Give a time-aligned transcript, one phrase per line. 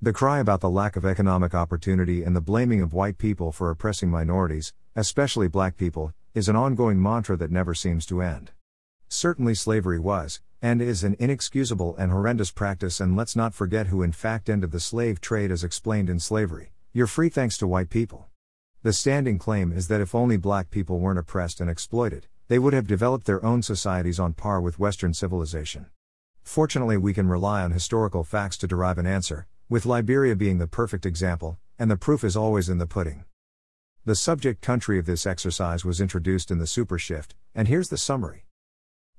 [0.00, 3.68] The cry about the lack of economic opportunity and the blaming of white people for
[3.68, 8.52] oppressing minorities, especially black people, is an ongoing mantra that never seems to end.
[9.08, 14.04] Certainly, slavery was, and is, an inexcusable and horrendous practice, and let's not forget who
[14.04, 16.70] in fact ended the slave trade as explained in slavery.
[16.92, 18.28] You're free thanks to white people.
[18.84, 22.72] The standing claim is that if only black people weren't oppressed and exploited, they would
[22.72, 25.86] have developed their own societies on par with Western civilization.
[26.44, 30.66] Fortunately, we can rely on historical facts to derive an answer, with Liberia being the
[30.66, 33.24] perfect example, and the proof is always in the pudding.
[34.06, 37.98] The subject country of this exercise was introduced in the Super Shift, and here's the
[37.98, 38.46] summary.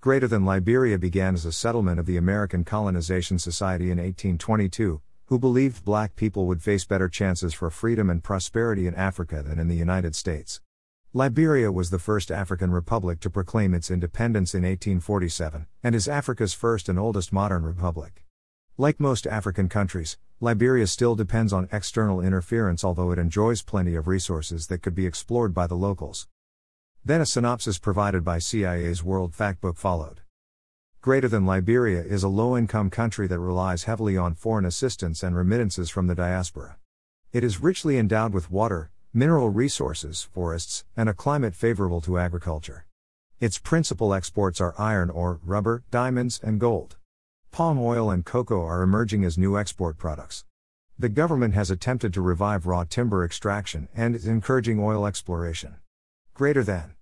[0.00, 5.38] Greater than Liberia began as a settlement of the American Colonization Society in 1822, who
[5.40, 9.66] believed black people would face better chances for freedom and prosperity in Africa than in
[9.66, 10.60] the United States.
[11.12, 16.54] Liberia was the first African republic to proclaim its independence in 1847, and is Africa's
[16.54, 18.25] first and oldest modern republic.
[18.78, 24.06] Like most African countries, Liberia still depends on external interference, although it enjoys plenty of
[24.06, 26.28] resources that could be explored by the locals.
[27.02, 30.20] Then a synopsis provided by CIA's World Factbook followed.
[31.00, 35.34] Greater than Liberia is a low income country that relies heavily on foreign assistance and
[35.34, 36.76] remittances from the diaspora.
[37.32, 42.84] It is richly endowed with water, mineral resources, forests, and a climate favorable to agriculture.
[43.40, 46.96] Its principal exports are iron ore, rubber, diamonds, and gold.
[47.50, 50.44] Palm oil and cocoa are emerging as new export products.
[50.98, 55.76] The government has attempted to revive raw timber extraction and is encouraging oil exploration.
[56.34, 56.94] Greater than.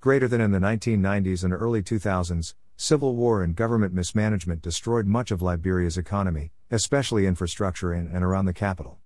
[0.00, 5.30] Greater than in the 1990s and early 2000s, civil war and government mismanagement destroyed much
[5.30, 8.98] of Liberia's economy, especially infrastructure in and around the capital.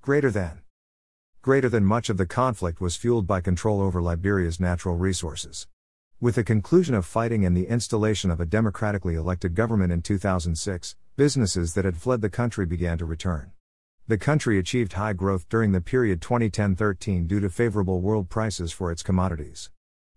[0.00, 0.62] Greater than.
[1.42, 5.66] Greater than much of the conflict was fueled by control over Liberia's natural resources.
[6.22, 10.94] With the conclusion of fighting and the installation of a democratically elected government in 2006,
[11.16, 13.52] businesses that had fled the country began to return.
[14.06, 18.70] The country achieved high growth during the period 2010 13 due to favorable world prices
[18.70, 19.70] for its commodities.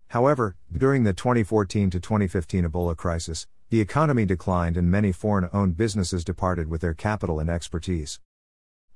[0.08, 6.22] However, during the 2014 2015 Ebola crisis, the economy declined and many foreign owned businesses
[6.22, 8.20] departed with their capital and expertise.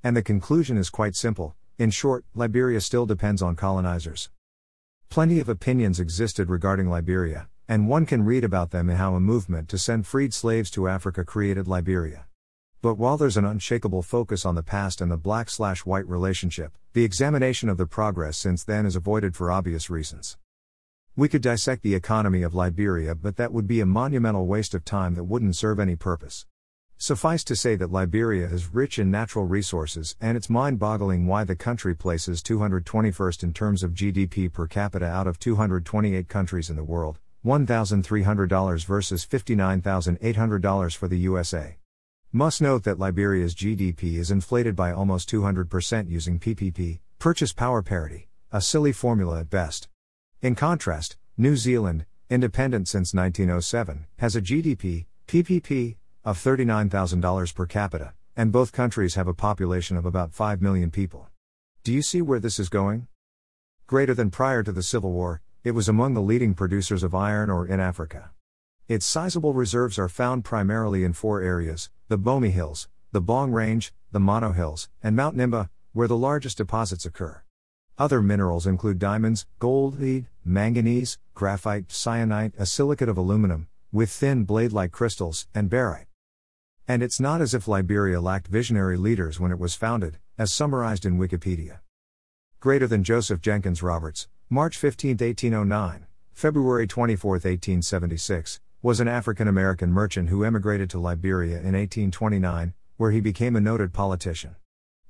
[0.03, 4.29] And the conclusion is quite simple in short, Liberia still depends on colonizers.
[5.09, 9.19] Plenty of opinions existed regarding Liberia, and one can read about them and how a
[9.19, 12.27] movement to send freed slaves to Africa created Liberia.
[12.83, 16.77] But while there's an unshakable focus on the past and the black slash white relationship,
[16.93, 20.37] the examination of the progress since then is avoided for obvious reasons.
[21.15, 24.85] We could dissect the economy of Liberia, but that would be a monumental waste of
[24.85, 26.45] time that wouldn't serve any purpose.
[27.01, 31.45] Suffice to say that Liberia is rich in natural resources, and it's mind boggling why
[31.45, 36.75] the country places 221st in terms of GDP per capita out of 228 countries in
[36.75, 41.77] the world, $1,300 versus $59,800 for the USA.
[42.33, 48.27] Must note that Liberia's GDP is inflated by almost 200% using PPP, purchase power parity,
[48.51, 49.87] a silly formula at best.
[50.41, 55.95] In contrast, New Zealand, independent since 1907, has a GDP, PPP,
[56.25, 61.27] of $39,000 per capita, and both countries have a population of about 5 million people.
[61.83, 63.07] Do you see where this is going?
[63.87, 67.49] Greater than prior to the Civil War, it was among the leading producers of iron
[67.49, 68.31] ore in Africa.
[68.87, 73.93] Its sizable reserves are found primarily in four areas the Bomi Hills, the Bong Range,
[74.11, 77.43] the Mono Hills, and Mount Nimba, where the largest deposits occur.
[77.97, 84.43] Other minerals include diamonds, gold, lead, manganese, graphite, kyanite, a silicate of aluminum, with thin
[84.43, 86.08] blade like crystals, and barite.
[86.89, 91.05] And it's not as if Liberia lacked visionary leaders when it was founded, as summarized
[91.05, 91.81] in Wikipedia.
[92.59, 99.91] Greater than Joseph Jenkins Roberts, March 15, 1809, February 24, 1876, was an African American
[99.91, 104.55] merchant who emigrated to Liberia in 1829, where he became a noted politician.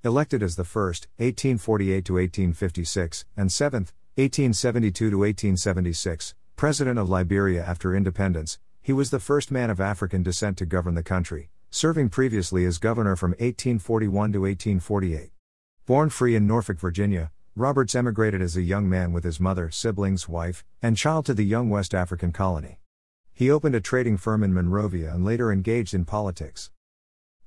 [0.04, 7.64] Elected as the first, 1848 to 1856, and seventh, 1872 to 1876, president of Liberia
[7.64, 12.10] after independence, he was the first man of African descent to govern the country, serving
[12.10, 15.30] previously as governor from 1841 to 1848.
[15.86, 20.28] Born free in Norfolk, Virginia, Roberts emigrated as a young man with his mother, siblings,
[20.28, 22.80] wife, and child to the young West African colony.
[23.34, 26.72] He opened a trading firm in Monrovia and later engaged in politics.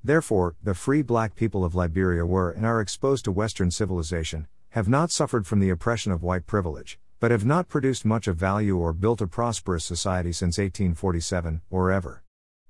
[0.04, 4.88] Therefore, the free black people of Liberia were and are exposed to Western civilization, have
[4.88, 8.76] not suffered from the oppression of white privilege, but have not produced much of value
[8.76, 12.21] or built a prosperous society since 1847, or ever.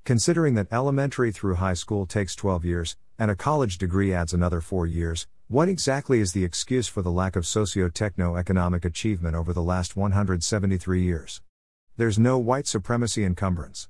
[0.04, 4.60] Considering that elementary through high school takes 12 years, and a college degree adds another
[4.60, 9.36] 4 years, what exactly is the excuse for the lack of socio techno economic achievement
[9.36, 11.40] over the last 173 years?
[11.96, 13.88] There's no white supremacy encumbrance.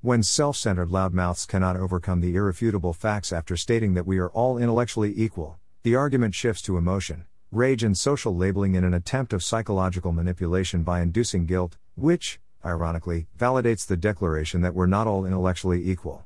[0.00, 4.58] When self centered loudmouths cannot overcome the irrefutable facts after stating that we are all
[4.58, 9.44] intellectually equal, the argument shifts to emotion, rage, and social labeling in an attempt of
[9.44, 15.90] psychological manipulation by inducing guilt, which, ironically, validates the declaration that we're not all intellectually
[15.90, 16.24] equal.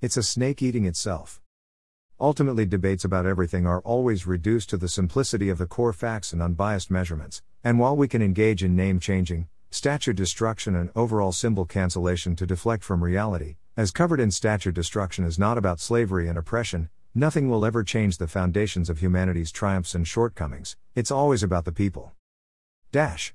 [0.00, 1.40] It's a snake eating itself.
[2.20, 6.42] Ultimately, debates about everything are always reduced to the simplicity of the core facts and
[6.42, 11.64] unbiased measurements, and while we can engage in name changing, statue destruction, and overall symbol
[11.64, 16.36] cancellation to deflect from reality, as covered in statue destruction is not about slavery and
[16.36, 21.64] oppression, nothing will ever change the foundations of humanity's triumphs and shortcomings, it's always about
[21.64, 22.12] the people.
[22.92, 23.32] Dash.